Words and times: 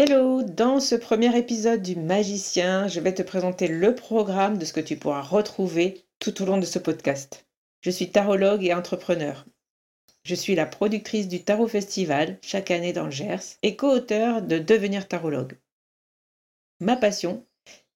Hello, 0.00 0.44
dans 0.44 0.78
ce 0.78 0.94
premier 0.94 1.36
épisode 1.36 1.82
du 1.82 1.96
Magicien, 1.96 2.86
je 2.86 3.00
vais 3.00 3.14
te 3.14 3.22
présenter 3.22 3.66
le 3.66 3.96
programme 3.96 4.56
de 4.56 4.64
ce 4.64 4.72
que 4.72 4.78
tu 4.78 4.96
pourras 4.96 5.22
retrouver 5.22 6.04
tout 6.20 6.40
au 6.40 6.46
long 6.46 6.58
de 6.58 6.64
ce 6.64 6.78
podcast. 6.78 7.48
Je 7.80 7.90
suis 7.90 8.12
tarologue 8.12 8.62
et 8.62 8.72
entrepreneur. 8.72 9.44
Je 10.22 10.36
suis 10.36 10.54
la 10.54 10.66
productrice 10.66 11.26
du 11.26 11.42
Tarot 11.42 11.66
Festival 11.66 12.38
chaque 12.42 12.70
année 12.70 12.92
dans 12.92 13.06
le 13.06 13.10
Gers 13.10 13.58
et 13.64 13.74
co-auteur 13.74 14.40
de 14.40 14.58
Devenir 14.58 15.08
tarologue. 15.08 15.58
Ma 16.78 16.94
passion, 16.94 17.44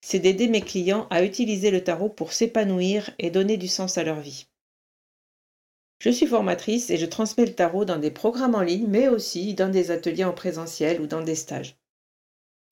c'est 0.01 0.19
d'aider 0.19 0.49
mes 0.49 0.63
clients 0.63 1.07
à 1.09 1.23
utiliser 1.23 1.71
le 1.71 1.85
tarot 1.85 2.09
pour 2.09 2.33
s'épanouir 2.33 3.11
et 3.21 3.31
donner 3.31 3.57
du 3.57 3.69
sens 3.69 3.97
à 3.97 4.03
leur 4.03 4.19
vie. 4.19 4.49
Je 6.01 6.11
suis 6.11 6.27
formatrice 6.27 6.91
et 6.91 6.97
je 6.97 7.07
transmets 7.07 7.47
le 7.47 7.55
tarot 7.55 7.85
dans 7.85 8.01
des 8.01 8.11
programmes 8.11 8.57
en 8.57 8.63
ligne, 8.63 8.89
mais 8.89 9.07
aussi 9.07 9.55
dans 9.55 9.71
des 9.71 9.93
ateliers 9.93 10.25
en 10.25 10.33
présentiel 10.33 11.01
ou 11.01 11.07
dans 11.07 11.23
des 11.23 11.37
stages. 11.37 11.77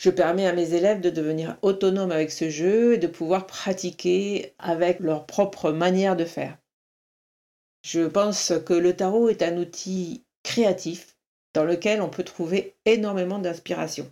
Je 0.00 0.08
permets 0.08 0.46
à 0.46 0.54
mes 0.54 0.72
élèves 0.72 1.02
de 1.02 1.10
devenir 1.10 1.58
autonomes 1.60 2.10
avec 2.10 2.30
ce 2.30 2.48
jeu 2.48 2.94
et 2.94 2.96
de 2.96 3.06
pouvoir 3.06 3.46
pratiquer 3.46 4.54
avec 4.58 4.98
leur 5.00 5.26
propre 5.26 5.72
manière 5.72 6.16
de 6.16 6.24
faire. 6.24 6.56
Je 7.82 8.06
pense 8.06 8.54
que 8.64 8.72
le 8.72 8.96
tarot 8.96 9.28
est 9.28 9.42
un 9.42 9.58
outil 9.58 10.24
créatif 10.42 11.18
dans 11.52 11.64
lequel 11.64 12.00
on 12.00 12.08
peut 12.08 12.24
trouver 12.24 12.76
énormément 12.86 13.38
d'inspiration. 13.38 14.10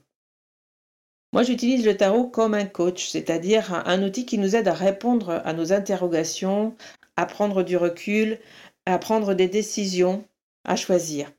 Moi, 1.32 1.42
j'utilise 1.42 1.86
le 1.86 1.96
tarot 1.96 2.26
comme 2.26 2.52
un 2.52 2.66
coach, 2.66 3.08
c'est-à-dire 3.08 3.72
un 3.86 4.02
outil 4.02 4.26
qui 4.26 4.36
nous 4.36 4.56
aide 4.56 4.68
à 4.68 4.74
répondre 4.74 5.40
à 5.42 5.54
nos 5.54 5.72
interrogations, 5.72 6.76
à 7.16 7.24
prendre 7.24 7.62
du 7.62 7.78
recul, 7.78 8.38
à 8.84 8.98
prendre 8.98 9.32
des 9.32 9.48
décisions, 9.48 10.22
à 10.64 10.76
choisir. 10.76 11.32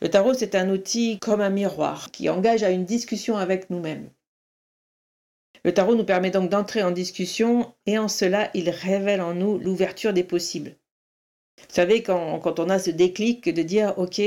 Le 0.00 0.08
tarot, 0.08 0.34
c'est 0.34 0.54
un 0.54 0.70
outil 0.70 1.18
comme 1.18 1.40
un 1.40 1.50
miroir 1.50 2.10
qui 2.10 2.28
engage 2.28 2.62
à 2.62 2.70
une 2.70 2.84
discussion 2.84 3.36
avec 3.36 3.68
nous-mêmes. 3.68 4.10
Le 5.64 5.74
tarot 5.74 5.96
nous 5.96 6.04
permet 6.04 6.30
donc 6.30 6.50
d'entrer 6.50 6.82
en 6.82 6.92
discussion 6.92 7.74
et 7.86 7.98
en 7.98 8.06
cela, 8.06 8.50
il 8.54 8.70
révèle 8.70 9.20
en 9.20 9.34
nous 9.34 9.58
l'ouverture 9.58 10.12
des 10.12 10.22
possibles. 10.22 10.76
Vous 11.58 11.74
savez, 11.74 12.04
quand, 12.04 12.38
quand, 12.38 12.60
on 12.60 12.70
a 12.70 12.78
ce 12.78 12.90
déclic 12.90 13.52
de 13.52 13.62
dire, 13.62 13.94
OK, 13.98 14.20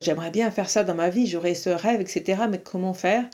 j'aimerais 0.00 0.30
bien 0.30 0.50
faire 0.52 0.70
ça 0.70 0.84
dans 0.84 0.94
ma 0.94 1.10
vie, 1.10 1.26
j'aurais 1.26 1.54
ce 1.54 1.70
rêve, 1.70 2.00
etc., 2.00 2.42
mais 2.48 2.60
comment 2.60 2.94
faire? 2.94 3.28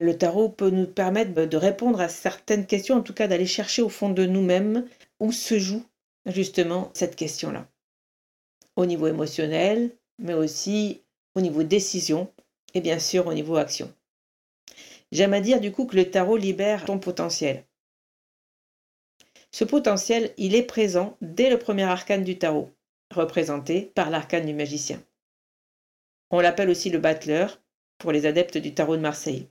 Le 0.00 0.16
tarot 0.16 0.50
peut 0.50 0.70
nous 0.70 0.86
permettre 0.86 1.32
de 1.32 1.56
répondre 1.56 2.00
à 2.00 2.08
certaines 2.08 2.66
questions, 2.66 2.96
en 2.96 3.02
tout 3.02 3.14
cas 3.14 3.26
d'aller 3.26 3.46
chercher 3.46 3.80
au 3.80 3.88
fond 3.88 4.10
de 4.10 4.26
nous-mêmes 4.26 4.86
où 5.18 5.32
se 5.32 5.58
joue 5.58 5.84
justement 6.26 6.90
cette 6.94 7.16
question-là. 7.16 7.66
Au 8.76 8.86
niveau 8.86 9.08
émotionnel, 9.08 9.90
mais 10.18 10.34
aussi 10.34 11.02
au 11.34 11.40
niveau 11.40 11.62
décision 11.62 12.32
et 12.74 12.80
bien 12.80 12.98
sûr 12.98 13.26
au 13.26 13.34
niveau 13.34 13.56
action. 13.56 13.92
J'aime 15.12 15.32
à 15.32 15.40
dire 15.40 15.60
du 15.60 15.72
coup 15.72 15.86
que 15.86 15.96
le 15.96 16.10
tarot 16.10 16.36
libère 16.36 16.84
ton 16.84 16.98
potentiel. 16.98 17.64
Ce 19.50 19.64
potentiel, 19.64 20.34
il 20.36 20.54
est 20.54 20.62
présent 20.62 21.16
dès 21.22 21.48
le 21.48 21.58
premier 21.58 21.84
arcane 21.84 22.24
du 22.24 22.38
tarot, 22.38 22.70
représenté 23.10 23.90
par 23.94 24.10
l'arcane 24.10 24.44
du 24.44 24.52
magicien. 24.52 25.02
On 26.30 26.40
l'appelle 26.40 26.68
aussi 26.68 26.90
le 26.90 26.98
battleur 26.98 27.60
pour 27.96 28.12
les 28.12 28.26
adeptes 28.26 28.58
du 28.58 28.74
tarot 28.74 28.96
de 28.96 29.02
Marseille. 29.02 29.48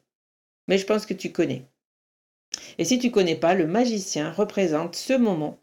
Mais 0.67 0.77
je 0.77 0.85
pense 0.85 1.05
que 1.05 1.15
tu 1.15 1.31
connais. 1.31 1.63
Et 2.77 2.85
si 2.85 2.99
tu 2.99 3.09
connais 3.09 3.35
pas, 3.35 3.55
le 3.55 3.65
magicien 3.65 4.31
représente 4.31 4.95
ce 4.95 5.13
moment 5.13 5.59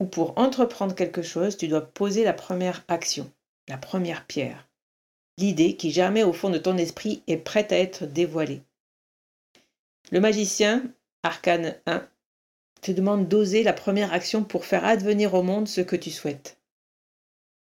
où 0.00 0.06
pour 0.06 0.38
entreprendre 0.38 0.94
quelque 0.94 1.22
chose, 1.22 1.56
tu 1.56 1.68
dois 1.68 1.82
poser 1.82 2.24
la 2.24 2.32
première 2.32 2.84
action 2.88 3.30
la 3.68 3.78
première 3.78 4.26
pierre. 4.26 4.68
L'idée 5.38 5.76
qui 5.76 5.90
germait 5.90 6.22
au 6.22 6.32
fond 6.32 6.50
de 6.50 6.58
ton 6.58 6.76
esprit 6.76 7.22
est 7.26 7.36
prête 7.36 7.72
à 7.72 7.78
être 7.78 8.06
dévoilée. 8.06 8.62
Le 10.12 10.20
magicien, 10.20 10.84
arcane 11.22 11.76
1, 11.86 12.06
te 12.82 12.92
demande 12.92 13.28
d'oser 13.28 13.62
la 13.62 13.72
première 13.72 14.12
action 14.12 14.44
pour 14.44 14.64
faire 14.66 14.84
advenir 14.84 15.34
au 15.34 15.42
monde 15.42 15.66
ce 15.66 15.80
que 15.80 15.96
tu 15.96 16.10
souhaites. 16.10 16.58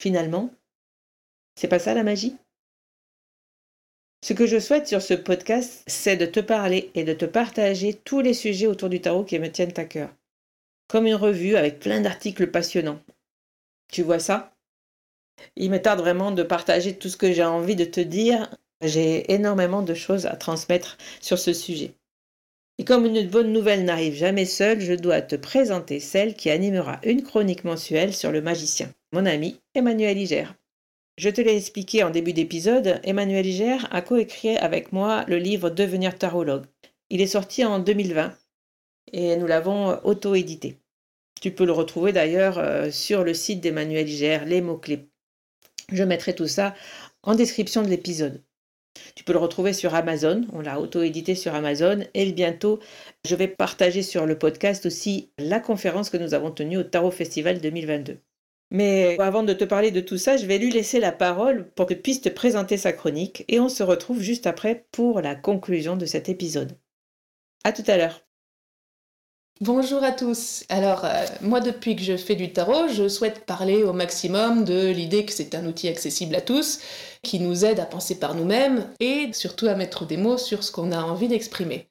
Finalement, 0.00 0.50
c'est 1.56 1.68
pas 1.68 1.78
ça 1.78 1.94
la 1.94 2.02
magie? 2.02 2.36
Ce 4.22 4.32
que 4.32 4.46
je 4.46 4.58
souhaite 4.58 4.88
sur 4.88 5.00
ce 5.00 5.14
podcast, 5.14 5.82
c'est 5.86 6.16
de 6.16 6.26
te 6.26 6.40
parler 6.40 6.90
et 6.94 7.04
de 7.04 7.12
te 7.12 7.24
partager 7.24 7.94
tous 7.94 8.20
les 8.20 8.34
sujets 8.34 8.66
autour 8.66 8.88
du 8.88 9.00
tarot 9.00 9.24
qui 9.24 9.38
me 9.38 9.50
tiennent 9.50 9.78
à 9.78 9.84
cœur. 9.84 10.10
Comme 10.88 11.06
une 11.06 11.14
revue 11.14 11.56
avec 11.56 11.78
plein 11.78 12.00
d'articles 12.00 12.50
passionnants. 12.50 13.00
Tu 13.92 14.02
vois 14.02 14.18
ça? 14.18 14.54
Il 15.56 15.70
me 15.70 15.80
tarde 15.80 16.00
vraiment 16.00 16.30
de 16.30 16.42
partager 16.42 16.94
tout 16.94 17.08
ce 17.08 17.16
que 17.16 17.32
j'ai 17.32 17.44
envie 17.44 17.76
de 17.76 17.84
te 17.84 18.00
dire. 18.00 18.48
J'ai 18.82 19.32
énormément 19.32 19.82
de 19.82 19.94
choses 19.94 20.26
à 20.26 20.36
transmettre 20.36 20.96
sur 21.20 21.38
ce 21.38 21.52
sujet. 21.52 21.92
Et 22.78 22.84
comme 22.84 23.04
une 23.04 23.28
bonne 23.28 23.52
nouvelle 23.52 23.84
n'arrive 23.84 24.14
jamais 24.14 24.46
seule, 24.46 24.80
je 24.80 24.94
dois 24.94 25.20
te 25.20 25.36
présenter 25.36 26.00
celle 26.00 26.34
qui 26.34 26.48
animera 26.48 26.98
une 27.04 27.22
chronique 27.22 27.64
mensuelle 27.64 28.14
sur 28.14 28.32
le 28.32 28.40
magicien, 28.40 28.90
mon 29.12 29.26
ami 29.26 29.60
Emmanuel 29.74 30.16
Iger. 30.16 30.46
Je 31.18 31.28
te 31.28 31.42
l'ai 31.42 31.54
expliqué 31.54 32.02
en 32.02 32.08
début 32.08 32.32
d'épisode, 32.32 32.98
Emmanuel 33.04 33.44
Iger 33.44 33.76
a 33.90 34.00
coécrit 34.00 34.56
avec 34.56 34.92
moi 34.92 35.26
le 35.28 35.36
livre 35.36 35.68
Devenir 35.68 36.16
tarologue. 36.16 36.64
Il 37.10 37.20
est 37.20 37.26
sorti 37.26 37.66
en 37.66 37.80
2020 37.80 38.34
et 39.12 39.36
nous 39.36 39.46
l'avons 39.46 40.02
auto-édité. 40.04 40.78
Tu 41.42 41.50
peux 41.50 41.66
le 41.66 41.72
retrouver 41.72 42.14
d'ailleurs 42.14 42.58
euh, 42.58 42.90
sur 42.90 43.24
le 43.24 43.34
site 43.34 43.60
d'Emmanuel 43.60 44.08
Iger, 44.08 44.38
les 44.46 44.62
mots-clés 44.62 45.09
je 45.92 46.04
mettrai 46.04 46.34
tout 46.34 46.48
ça 46.48 46.74
en 47.22 47.34
description 47.34 47.82
de 47.82 47.88
l'épisode. 47.88 48.42
Tu 49.14 49.24
peux 49.24 49.32
le 49.32 49.38
retrouver 49.38 49.72
sur 49.72 49.94
Amazon, 49.94 50.46
on 50.52 50.60
l'a 50.60 50.80
auto-édité 50.80 51.34
sur 51.34 51.54
Amazon 51.54 52.00
et 52.14 52.32
bientôt 52.32 52.80
je 53.24 53.36
vais 53.36 53.48
partager 53.48 54.02
sur 54.02 54.26
le 54.26 54.38
podcast 54.38 54.86
aussi 54.86 55.30
la 55.38 55.60
conférence 55.60 56.10
que 56.10 56.16
nous 56.16 56.34
avons 56.34 56.50
tenue 56.50 56.78
au 56.78 56.82
Tarot 56.82 57.10
Festival 57.10 57.60
2022. 57.60 58.18
Mais 58.72 59.18
avant 59.18 59.42
de 59.42 59.52
te 59.52 59.64
parler 59.64 59.90
de 59.90 60.00
tout 60.00 60.18
ça, 60.18 60.36
je 60.36 60.46
vais 60.46 60.58
lui 60.58 60.70
laisser 60.70 61.00
la 61.00 61.12
parole 61.12 61.70
pour 61.72 61.86
que 61.86 61.94
puisse 61.94 62.20
te 62.20 62.28
présenter 62.28 62.76
sa 62.76 62.92
chronique 62.92 63.44
et 63.48 63.58
on 63.58 63.68
se 63.68 63.82
retrouve 63.82 64.20
juste 64.20 64.46
après 64.46 64.86
pour 64.92 65.20
la 65.20 65.34
conclusion 65.34 65.96
de 65.96 66.06
cet 66.06 66.28
épisode. 66.28 66.78
À 67.64 67.72
tout 67.72 67.84
à 67.88 67.96
l'heure. 67.96 68.29
Bonjour 69.62 70.02
à 70.02 70.12
tous. 70.12 70.64
Alors, 70.70 71.04
euh, 71.04 71.26
moi, 71.42 71.60
depuis 71.60 71.94
que 71.94 72.00
je 72.02 72.16
fais 72.16 72.34
du 72.34 72.50
tarot, 72.50 72.88
je 72.88 73.08
souhaite 73.08 73.44
parler 73.44 73.82
au 73.82 73.92
maximum 73.92 74.64
de 74.64 74.88
l'idée 74.88 75.26
que 75.26 75.32
c'est 75.34 75.54
un 75.54 75.66
outil 75.66 75.88
accessible 75.88 76.34
à 76.34 76.40
tous, 76.40 76.78
qui 77.22 77.40
nous 77.40 77.66
aide 77.66 77.78
à 77.78 77.84
penser 77.84 78.18
par 78.18 78.34
nous-mêmes 78.34 78.88
et 79.00 79.28
surtout 79.34 79.66
à 79.66 79.74
mettre 79.74 80.06
des 80.06 80.16
mots 80.16 80.38
sur 80.38 80.64
ce 80.64 80.72
qu'on 80.72 80.92
a 80.92 81.02
envie 81.02 81.28
d'exprimer. 81.28 81.90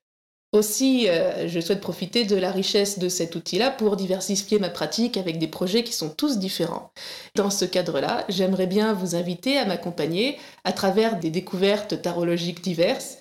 Aussi, 0.52 1.08
euh, 1.10 1.48
je 1.48 1.60
souhaite 1.60 1.80
profiter 1.80 2.26
de 2.26 2.36
la 2.36 2.50
richesse 2.50 2.98
de 2.98 3.08
cet 3.08 3.36
outil-là 3.36 3.70
pour 3.70 3.98
diversifier 3.98 4.58
ma 4.58 4.70
pratique 4.70 5.16
avec 5.16 5.38
des 5.38 5.48
projets 5.48 5.84
qui 5.84 5.94
sont 5.94 6.10
tous 6.10 6.40
différents. 6.40 6.92
Dans 7.36 7.52
ce 7.52 7.66
cadre-là, 7.66 8.26
j'aimerais 8.30 8.66
bien 8.66 8.94
vous 8.94 9.16
inviter 9.16 9.60
à 9.60 9.66
m'accompagner 9.66 10.40
à 10.64 10.72
travers 10.72 11.20
des 11.20 11.30
découvertes 11.30 12.02
tarologiques 12.02 12.64
diverses. 12.64 13.20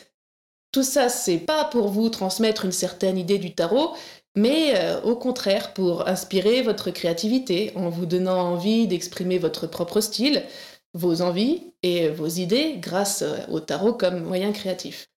Tout 0.70 0.82
ça, 0.82 1.08
c'est 1.08 1.38
pas 1.38 1.64
pour 1.64 1.88
vous 1.88 2.10
transmettre 2.10 2.66
une 2.66 2.72
certaine 2.72 3.16
idée 3.16 3.38
du 3.38 3.54
tarot, 3.54 3.94
mais 4.38 4.76
euh, 4.76 5.00
au 5.02 5.16
contraire 5.16 5.74
pour 5.74 6.06
inspirer 6.06 6.62
votre 6.62 6.90
créativité 6.90 7.72
en 7.74 7.88
vous 7.90 8.06
donnant 8.06 8.38
envie 8.38 8.86
d'exprimer 8.86 9.36
votre 9.36 9.66
propre 9.66 10.00
style, 10.00 10.44
vos 10.94 11.22
envies 11.22 11.72
et 11.82 12.08
vos 12.08 12.28
idées 12.28 12.76
grâce 12.78 13.22
euh, 13.22 13.36
au 13.50 13.58
tarot 13.58 13.92
comme 13.92 14.22
moyen 14.22 14.52
créatif. 14.52 15.08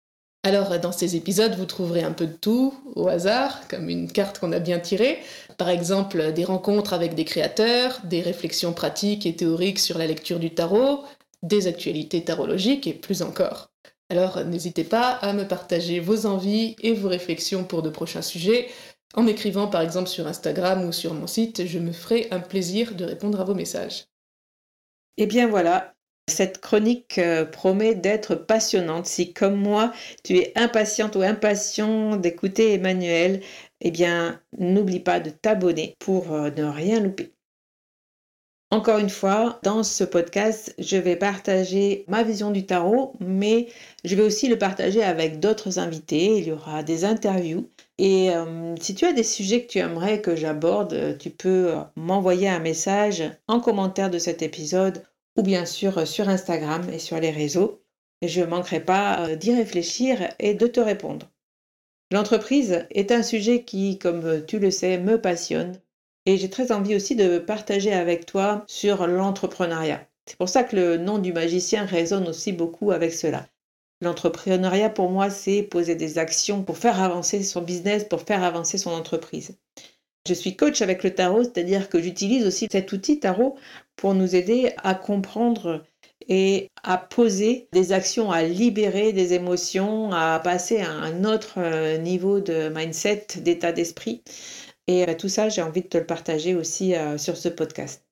Alors, 0.44 0.80
dans 0.80 0.92
ces 0.92 1.16
épisodes, 1.16 1.54
vous 1.54 1.68
trouverez 1.68 2.02
un 2.02 2.14
peu 2.14 2.26
de 2.26 2.34
tout, 2.34 2.74
au 2.96 3.08
hasard, 3.08 3.68
comme 3.68 3.90
une 3.90 4.12
carte 4.12 4.40
qu'on 4.40 4.52
a 4.54 4.58
bien 4.58 4.80
tirée. 4.80 5.20
Par 5.60 5.70
exemple, 5.70 6.34
des 6.34 6.44
rencontres 6.44 6.94
avec 6.94 7.14
des 7.14 7.26
créateurs, 7.26 8.02
des 8.06 8.22
réflexions 8.22 8.74
pratiques 8.74 9.28
et 9.28 9.36
théoriques 9.36 9.78
sur 9.78 10.00
la 10.00 10.08
lecture 10.08 10.40
du 10.40 10.50
tarot, 10.50 11.04
des 11.44 11.68
actualités 11.68 12.24
tarologiques 12.24 12.88
et 12.88 12.94
plus 12.94 13.22
encore. 13.22 13.70
Alors, 14.10 14.44
n'hésitez 14.44 14.84
pas 14.84 15.12
à 15.12 15.32
me 15.34 15.48
partager 15.48 16.00
vos 16.00 16.26
envies 16.26 16.76
et 16.82 16.94
vos 16.94 17.08
réflexions 17.08 17.64
pour 17.64 17.84
de 17.84 17.92
prochains 17.92 18.24
sujets. 18.24 18.68
En 19.14 19.24
m'écrivant 19.24 19.68
par 19.68 19.82
exemple 19.82 20.10
sur 20.10 20.28
Instagram 20.28 20.86
ou 20.86 20.92
sur 20.92 21.14
mon 21.14 21.28
site, 21.28 21.66
je 21.66 21.80
me 21.80 21.92
ferai 21.92 22.28
un 22.32 22.40
plaisir 22.40 22.96
de 22.96 23.06
répondre 23.06 23.42
à 23.42 23.44
vos 23.44 23.56
messages. 23.56 24.06
Eh 25.18 25.26
bien 25.26 25.48
voilà, 25.48 25.94
cette 26.28 26.60
chronique 26.62 27.18
euh, 27.18 27.46
promet 27.46 27.96
d'être 27.96 28.36
passionnante. 28.36 29.06
Si, 29.06 29.34
comme 29.34 29.56
moi, 29.56 29.92
tu 30.24 30.38
es 30.38 30.54
impatiente 30.56 31.16
ou 31.16 31.22
impatient 31.22 32.16
d'écouter 32.16 32.74
Emmanuel, 32.74 33.42
eh 33.82 33.92
bien, 33.92 34.42
n'oublie 34.58 35.00
pas 35.00 35.20
de 35.20 35.30
t'abonner 35.30 35.96
pour 36.00 36.34
euh, 36.34 36.50
ne 36.52 36.64
rien 36.64 37.00
louper. 37.02 37.34
Encore 38.72 39.00
une 39.00 39.10
fois, 39.10 39.60
dans 39.64 39.84
ce 39.84 40.06
podcast, 40.06 40.74
je 40.80 40.96
vais 40.96 41.18
partager 41.18 42.06
ma 42.08 42.24
vision 42.24 42.52
du 42.52 42.66
tarot, 42.66 43.14
mais 43.20 43.68
je 44.06 44.16
vais 44.16 44.24
aussi 44.24 44.48
le 44.48 44.58
partager 44.58 45.04
avec 45.04 45.42
d'autres 45.42 45.78
invités. 45.78 46.38
Il 46.38 46.46
y 46.46 46.52
aura 46.54 46.82
des 46.82 47.04
interviews. 47.04 47.70
Et 48.04 48.32
euh, 48.32 48.76
si 48.82 48.96
tu 48.96 49.06
as 49.06 49.14
des 49.14 49.22
sujets 49.24 49.62
que 49.62 49.72
tu 49.72 49.78
aimerais 49.78 50.22
que 50.22 50.36
j'aborde, 50.36 51.20
tu 51.20 51.30
peux 51.30 51.76
m'envoyer 51.96 52.50
un 52.50 52.58
message 52.58 53.22
en 53.48 53.60
commentaire 53.60 54.10
de 54.10 54.18
cet 54.18 54.42
épisode 54.42 55.04
ou 55.38 55.44
bien 55.44 55.68
sûr 55.68 56.00
euh, 56.00 56.06
sur 56.06 56.28
Instagram 56.28 56.82
et 56.92 56.98
sur 56.98 57.20
les 57.20 57.30
réseaux. 57.30 57.84
Je 58.24 58.42
ne 58.42 58.48
manquerai 58.48 58.80
pas 58.80 59.20
euh, 59.20 59.36
d'y 59.36 59.54
réfléchir 59.54 60.34
et 60.40 60.56
de 60.56 60.66
te 60.66 60.80
répondre. 60.80 61.30
L'entreprise 62.12 62.88
est 62.90 63.12
un 63.12 63.22
sujet 63.22 63.66
qui, 63.66 64.00
comme 64.00 64.48
tu 64.48 64.58
le 64.58 64.72
sais, 64.72 64.98
me 64.98 65.22
passionne 65.22 65.80
et 66.26 66.38
j'ai 66.38 66.50
très 66.50 66.72
envie 66.72 66.96
aussi 66.96 67.16
de 67.16 67.38
partager 67.38 67.94
avec 67.94 68.26
toi 68.26 68.64
sur 68.66 69.06
l'entrepreneuriat. 69.06 70.08
C'est 70.26 70.40
pour 70.40 70.50
ça 70.50 70.64
que 70.64 70.76
le 70.76 70.98
nom 70.98 71.20
du 71.20 71.34
magicien 71.34 71.86
résonne 71.86 72.28
aussi 72.28 72.52
beaucoup 72.52 72.90
avec 72.90 73.14
cela. 73.14 73.46
L'entrepreneuriat 74.02 74.90
pour 74.90 75.10
moi, 75.10 75.30
c'est 75.30 75.62
poser 75.62 75.96
des 75.96 76.18
actions 76.18 76.64
pour 76.64 76.78
faire 76.78 77.02
avancer 77.02 77.44
son 77.44 77.62
business, 77.62 78.04
pour 78.04 78.22
faire 78.22 78.44
avancer 78.44 78.78
son 78.78 78.92
entreprise. 78.92 79.58
Je 80.28 80.34
suis 80.34 80.56
coach 80.56 80.82
avec 80.82 81.04
le 81.04 81.14
tarot, 81.14 81.44
c'est-à-dire 81.44 81.90
que 81.90 82.02
j'utilise 82.02 82.46
aussi 82.46 82.68
cet 82.72 82.92
outil 82.94 83.20
tarot 83.20 83.56
pour 83.96 84.14
nous 84.14 84.36
aider 84.36 84.72
à 84.84 84.96
comprendre 84.96 85.84
et 86.28 86.70
à 86.84 86.98
poser 86.98 87.68
des 87.74 87.92
actions, 87.92 88.32
à 88.32 88.44
libérer 88.44 89.14
des 89.14 89.34
émotions, 89.34 90.12
à 90.12 90.40
passer 90.40 90.80
à 90.80 90.92
un 90.92 91.26
autre 91.26 91.56
euh, 91.58 91.98
niveau 91.98 92.40
de 92.40 92.70
mindset, 92.70 93.28
d'état 93.38 93.72
d'esprit. 93.72 94.24
Et 94.88 95.08
euh, 95.08 95.16
tout 95.16 95.30
ça, 95.30 95.50
j'ai 95.50 95.62
envie 95.62 95.82
de 95.82 95.88
te 95.88 95.98
le 95.98 96.06
partager 96.06 96.56
aussi 96.56 96.96
euh, 96.96 97.18
sur 97.18 97.38
ce 97.38 97.50
podcast. 97.50 98.06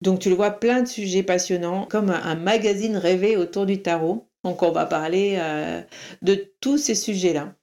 Donc 0.00 0.18
tu 0.18 0.28
le 0.28 0.34
vois, 0.34 0.50
plein 0.50 0.82
de 0.82 0.88
sujets 0.88 1.22
passionnants, 1.22 1.86
comme 1.86 2.10
un 2.10 2.34
magazine 2.34 2.96
rêvé 2.96 3.36
autour 3.36 3.66
du 3.66 3.80
tarot. 3.82 4.26
Donc 4.44 4.62
on 4.62 4.72
va 4.72 4.86
parler 4.86 5.38
de 6.22 6.52
tous 6.60 6.78
ces 6.78 6.94
sujets-là. 6.94 7.54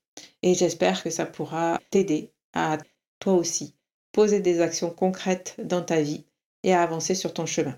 Et 0.42 0.54
j'espère 0.54 1.04
que 1.04 1.10
ça 1.10 1.26
pourra 1.26 1.80
t'aider 1.90 2.31
à 2.54 2.78
toi 3.20 3.34
aussi, 3.34 3.76
poser 4.12 4.40
des 4.40 4.62
actions 4.62 4.90
concrètes 4.90 5.56
dans 5.62 5.81
ta 5.81 6.02
vie 6.02 6.26
et 6.64 6.74
à 6.74 6.81
avancer 6.81 7.16
sur 7.16 7.34
ton 7.34 7.46
chemin. 7.46 7.78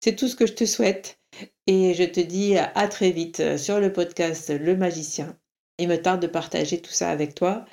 C'est 0.00 0.16
tout 0.16 0.28
ce 0.28 0.36
que 0.36 0.46
je 0.46 0.54
te 0.54 0.64
souhaite 0.64 1.18
et 1.66 1.94
je 1.94 2.04
te 2.04 2.20
dis 2.20 2.56
à 2.56 2.88
très 2.88 3.10
vite 3.10 3.56
sur 3.58 3.80
le 3.80 3.92
podcast 3.92 4.50
Le 4.50 4.76
Magicien. 4.76 5.36
Il 5.78 5.88
me 5.88 6.00
tarde 6.00 6.22
de 6.22 6.26
partager 6.26 6.80
tout 6.80 6.92
ça 6.92 7.10
avec 7.10 7.34
toi. 7.34 7.64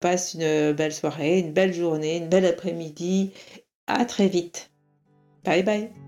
Passe 0.00 0.34
une 0.34 0.72
belle 0.72 0.94
soirée, 0.94 1.40
une 1.40 1.52
belle 1.52 1.74
journée, 1.74 2.18
une 2.18 2.28
belle 2.28 2.46
après-midi. 2.46 3.32
À 3.86 4.04
très 4.04 4.28
vite. 4.28 4.70
Bye 5.44 5.62
bye. 5.62 6.07